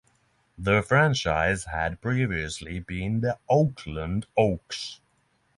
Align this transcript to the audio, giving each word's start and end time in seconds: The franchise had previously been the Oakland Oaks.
The 0.57 0.81
franchise 0.81 1.65
had 1.65 2.01
previously 2.01 2.79
been 2.79 3.19
the 3.21 3.37
Oakland 3.47 4.25
Oaks. 4.35 4.99